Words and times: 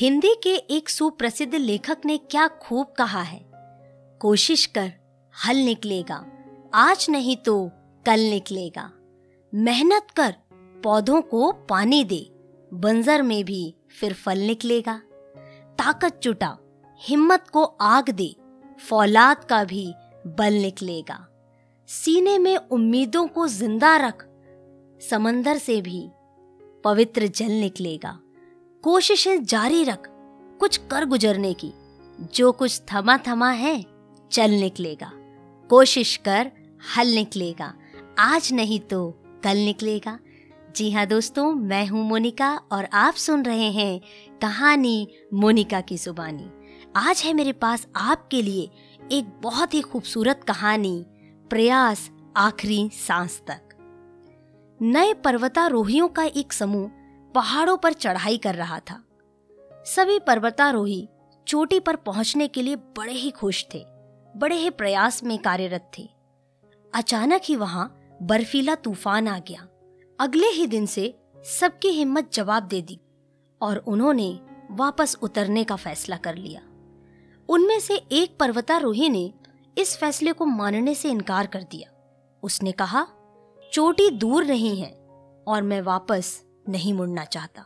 हिंदी 0.00 0.34
के 0.42 0.54
एक 0.54 0.88
सुप्रसिद्ध 0.88 1.54
लेखक 1.54 1.96
ने 2.04 2.16
क्या 2.16 2.48
खूब 2.48 2.86
कहा 2.86 3.20
है। 3.22 3.50
कोशिश 4.20 4.66
कर, 4.66 4.92
हल 5.46 5.56
निकलेगा। 5.56 6.26
आज 6.74 7.06
नहीं 7.10 7.36
तो 7.36 7.70
कल 8.06 8.20
निकलेगा। 8.20 8.90
मेहनत 9.54 10.06
कर, 10.16 10.34
पौधों 10.84 11.22
को 11.22 11.52
पानी 11.52 12.04
दे। 12.04 12.30
बंजर 12.74 13.22
में 13.22 13.44
भी 13.44 13.74
फिर 14.00 14.12
फल 14.12 14.38
निकलेगा। 14.38 15.02
ताकत 15.78 16.20
जुटा, 16.22 16.58
हिम्मत 17.00 17.48
को 17.48 17.64
आग 17.64 18.10
दे। 18.10 18.36
फौलाद 18.88 19.44
का 19.44 19.64
भी 19.64 19.94
बल 20.26 20.52
निकलेगा। 20.52 21.28
सीने 21.88 22.38
में 22.38 22.56
उम्मीदों 22.56 23.26
को 23.26 23.48
ज़िंदा 23.48 23.96
रख। 23.96 24.26
समंदर 25.10 25.58
से 25.58 25.80
भी 25.80 26.08
पवित्र 26.84 27.26
जल 27.26 27.52
निकलेगा। 27.52 28.20
कोशिशें 28.84 29.44
जारी 29.44 29.84
रख, 29.84 30.02
कुछ 30.60 30.76
कर 30.76 31.04
गुजरने 31.04 31.54
की। 31.54 31.72
जो 32.34 32.52
कुछ 32.52 32.80
थमा 32.80 33.18
थमा 33.18 33.50
है, 33.50 33.84
चल 34.32 34.50
निकलेगा। 34.50 35.12
कोशिश 35.68 36.16
कर, 36.16 36.50
हल 36.96 37.06
निकलेगा। 37.06 37.74
आज 38.18 38.52
नहीं 38.52 38.80
तो 38.80 39.10
कल 39.44 39.56
निकलेगा। 39.56 40.18
जी 40.76 40.90
हाँ 40.90 41.06
दोस्तों, 41.06 41.52
मैं 41.52 41.86
हूँ 41.86 42.08
मोनिका 42.08 42.60
और 42.72 42.88
आप 42.92 43.14
सुन 43.14 43.42
रहे 43.42 43.70
हैं 43.70 44.00
कहानी 44.42 45.08
मोनिका 45.34 45.80
की 45.80 45.96
जुबानी। 45.96 46.50
आज 46.96 47.22
है 47.24 47.32
मेरे 47.32 47.52
पास 47.52 47.86
आपके 47.96 48.42
लिए 48.42 48.70
एक 49.12 49.40
बहुत 49.42 49.74
ही 49.74 49.80
खूबसूरत 49.80 50.44
कहानी, 50.48 51.04
प्रयास 51.50 52.10
आखिरी 52.36 52.90
सांस 52.92 53.42
तक। 53.46 53.62
नए 54.82 55.14
पर्वतारोहियों 55.14 56.08
का 56.08 56.24
एक 56.24 56.52
समूह 56.52 56.90
पहाड़ों 57.34 57.76
पर 57.76 57.92
चढ़ाई 57.92 58.36
कर 58.38 58.54
रहा 58.54 58.78
था। 58.80 59.02
सभी 59.86 60.18
पर्वतारोही 60.18 61.08
चोटी 61.46 61.80
पर 61.80 61.96
पहुँचने 61.96 62.48
के 62.48 62.62
लिए 62.62 62.76
बड़े 62.76 63.12
ही 63.12 63.30
खुश 63.30 63.66
थे, 63.74 63.84
बड़े 64.34 64.56
ही 64.56 64.70
प्रयास 64.70 65.22
में 65.24 65.38
कार्यरत 65.38 65.90
थे। 65.98 66.08
अचानक 66.92 67.40
ही 67.44 67.56
वहाँ 67.56 67.86
बर्फीला 68.22 68.74
तूफ़ान 68.74 69.28
आ 69.28 69.38
गया। 69.38 69.66
अगले 70.18 70.46
ही 70.46 70.66
दिन 70.66 70.86
से 70.86 71.14
सबकी 71.44 71.88
हिम्मत 71.88 72.32
जवाब 72.32 72.62
दे 72.62 72.80
दी 72.82 72.98
और 73.60 73.78
उन्होंने 73.78 74.38
वापस 74.70 75.16
उतरने 75.22 75.64
का 75.64 75.76
फैसला 75.76 76.16
कर 76.16 76.34
लिया। 76.34 76.60
उनमें 77.48 77.78
से 77.80 77.94
एक 77.94 78.36
पर्वतारोही 78.40 79.08
ने 79.08 79.32
इस 79.78 79.96
फैसले 79.96 80.32
को 80.32 80.46
मानने 80.46 80.94
से 80.94 81.10
इनकार 81.10 81.46
कर 81.46 81.62
दिया। 81.62 81.90
उसने 82.42 82.72
कहा, 82.72 83.06
चोटी 83.72 84.10
दूर 84.10 84.44
नहीं 84.44 84.76
है 84.80 84.90
और 85.46 85.62
मैं 85.62 85.80
वापस 85.80 86.40
नहीं 86.68 86.92
मुड़ना 86.94 87.24
चाहता। 87.24 87.64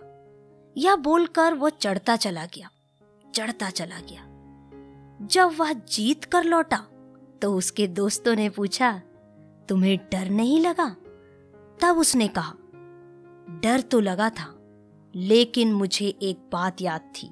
यह 0.77 0.97
बोलकर 0.97 1.55
वो 1.55 1.71
चढ़ता 1.71 2.17
चला 2.17 2.45
गया, 2.47 2.71
चढ़ता 3.35 3.71
चला 3.71 4.01
गया। 4.01 4.25
जब 5.27 5.55
वह 5.59 5.73
जीत 5.73 6.25
कर 6.25 6.45
लौटा 6.45 6.77
तो 7.43 7.53
उसके 7.55 7.87
दोस्तों 7.87 8.35
ने 8.35 8.49
पूछा, 8.49 8.93
तुम्हें 9.69 9.97
डर 10.13 10.29
नहीं 10.31 10.61
लगा? 10.61 10.89
तब 11.81 11.99
उसने 11.99 12.29
कहा, 12.29 12.55
डर 13.63 13.81
तो 13.81 14.01
लगा 14.01 14.29
था, 14.31 14.55
लेकिन 15.15 15.73
मुझे 15.73 16.07
एक 16.23 16.49
बात 16.53 16.81
याद 16.83 17.13
थी। 17.17 17.31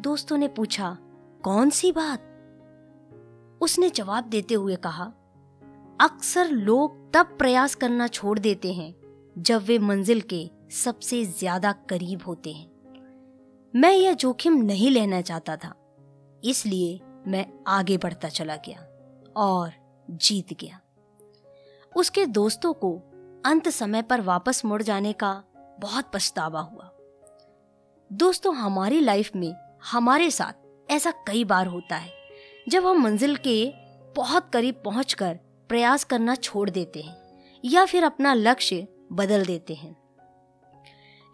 दोस्तों 0.00 0.38
ने 0.38 0.48
पूछा, 0.48 0.96
कौन 1.44 1.70
सी 1.70 1.92
बात? 1.92 2.26
उसने 3.60 3.90
जवाब 3.90 4.24
देते 4.24 4.54
हुए 4.54 4.76
कहा, 4.76 5.12
अक्सर 6.00 6.48
लोग 6.48 7.12
तब 7.12 7.34
प्रयास 7.38 7.74
करना 7.74 8.06
छोड़ 8.06 8.38
देते 8.38 8.72
हैं, 8.72 8.94
जब 9.38 9.62
वे 9.62 9.78
मंजिल 9.78 10.20
के 10.20 10.44
सबसे 10.70 11.24
ज़्यादा 11.24 11.72
करीब 11.88 12.22
होते 12.22 12.52
हैं। 12.52 12.68
मैं 13.74 13.92
यह 13.92 14.14
जोखिम 14.14 14.54
नहीं 14.56 14.90
लेना 14.90 15.20
चाहता 15.20 15.56
था, 15.56 15.72
इसलिए 16.42 17.00
मैं 17.26 17.46
आगे 17.68 17.96
बढ़ता 17.96 18.28
चला 18.28 18.56
गया 18.58 18.86
और 19.36 19.72
जीत 20.08 20.52
गया। 20.60 20.80
उसके 21.92 22.24
दोस्तों 22.28 22.72
को 22.74 22.92
अंत 23.46 23.68
समय 23.68 24.02
पर 24.02 24.20
वापस 24.20 24.64
मुड़ 24.64 24.82
जाने 24.82 25.12
का 25.14 25.32
बहुत 25.78 26.10
पछतावा 26.14 26.60
हुआ। 26.60 26.90
दोस्तों, 28.10 28.54
हमारी 28.54 29.00
लाइफ 29.00 29.30
में 29.36 29.54
हमारे 29.84 30.30
साथ 30.30 30.92
ऐसा 30.92 31.10
कई 31.26 31.44
बार 31.44 31.66
होता 31.66 31.96
है, 31.96 32.12
जब 32.68 32.86
हम 32.86 33.02
मंजिल 33.02 33.36
के 33.38 33.72
बहुत 34.16 34.50
करीब 34.52 34.82
पहुंचकर 34.84 35.38
प्रयास 35.70 36.04
करना 36.04 36.34
छोड़ 36.36 36.68
देते 36.70 37.00
हैं 37.00 37.16
या 37.64 37.84
फिर 37.84 38.04
अपना 38.04 38.34
लक्ष्य 38.34 38.86
बदल 39.12 39.44
देते 39.44 39.74
हैं। 39.74 39.96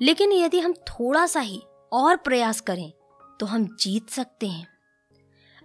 लेकिन 0.00 0.32
यदि 0.32 0.60
हम 0.60 0.72
थोड़ा 0.72 1.26
सा 1.26 1.40
ही 1.40 1.62
और 1.92 2.16
प्रयास 2.16 2.60
करें 2.60 2.92
तो 3.40 3.46
हम 3.46 3.66
जीत 3.80 4.10
सकते 4.10 4.46
हैं। 4.46 4.66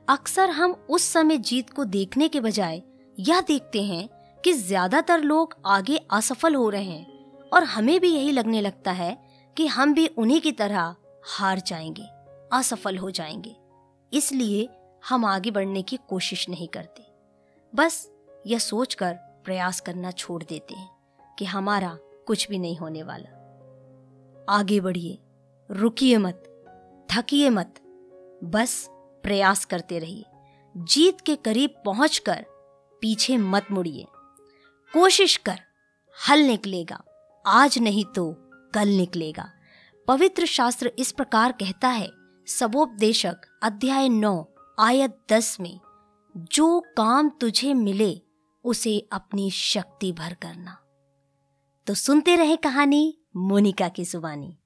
अक्सर 0.08 0.50
हम 0.50 0.72
उस 0.90 1.04
समय 1.04 1.38
जीत 1.38 1.70
को 1.70 1.84
देखने 1.86 2.28
के 2.28 2.40
बजाय 2.40 2.82
यह 3.18 3.42
देखते 3.42 3.82
हैं 3.84 4.08
कि 4.44 4.54
ज़्यादातर 4.54 5.22
लोग 5.22 5.56
आगे 5.66 5.98
असफल 6.12 6.56
हो 6.56 6.70
रहे 6.70 6.84
हैं 6.84 7.50
और 7.54 7.64
हमें 7.64 8.00
भी 8.00 8.10
यही 8.10 8.32
लगने 8.32 8.62
लगता 8.62 8.92
है 8.92 9.18
कि 9.58 9.68
हम 9.68 9.94
भी 9.94 10.08
उन्हीं 10.08 10.42
की 10.42 10.52
तरह 10.52 10.96
हार 11.28 11.60
जाएँगे, 11.60 12.04
असफल 12.54 12.98
हो 12.98 13.12
जाएँगे। 13.12 13.56
इसलिए 14.12 14.68
हम 15.10 15.26
आगे 15.26 15.52
बढ़ने 15.52 15.82
की 15.82 15.98
कोशिश 16.10 16.50
नहीं 16.50 16.68
करते। 16.68 17.04
बस 17.74 18.08
यह 18.48 18.60
सोचकर 18.60 19.14
प्रयास 19.46 19.80
करना 19.80 20.12
छोड़ 20.12 20.44
देते 20.44 20.74
हैं 20.74 20.90
कि 21.40 21.46
हमारा 21.46 21.98
कुछ 22.28 22.50
भी 22.50 22.60
नहीं 22.60 22.78
होने 22.78 23.04
वाला। 23.04 23.38
आगे 24.52 24.80
बढ़िए। 24.80 25.20
रुकिए 25.72 26.18
मत, 26.18 26.44
थकिए 27.12 27.50
मत, 27.50 27.76
बस 28.44 28.88
प्रयास 28.92 29.66
करते 29.66 30.00
रहिए। 30.00 30.26
जीत 30.78 31.22
के 31.22 31.36
करीब 31.36 31.70
पहुंचकर 31.86 32.46
पीछे 33.02 33.38
मत 33.38 33.66
मुड़िए। 33.72 34.06
कोशिश 34.94 35.38
कर, 35.38 35.60
हल 36.30 36.40
निकलेगा, 36.40 37.04
आज 37.48 37.80
नहीं 37.80 38.06
तो 38.06 38.36
कल 38.74 38.88
निकलेगा। 38.88 39.52
पवित्र 40.08 40.46
शास्त्र 40.46 40.92
इस 41.00 41.12
प्रकार 41.12 41.52
कहता 41.52 41.88
है 41.88 42.10
सबोपदेशक 42.48 43.36
अध्याय 43.64 44.10
नौ, 44.10 44.48
आयत 44.80 45.18
दस 45.32 45.60
में, 45.60 45.80
जो 46.38 46.80
काम 46.80 47.30
तुझे 47.30 47.74
मिले, 47.74 48.22
उसे 48.64 49.08
अपनी 49.12 49.52
शक्ति 49.52 50.12
भर 50.12 50.34
करना। 50.34 50.78
तो 51.88 51.94
सुनते 51.94 52.36
रहे 52.36 52.56
कहानी। 52.56 53.18
मोनिका 53.36 53.88
की 53.90 54.04
जुबानी 54.04 54.58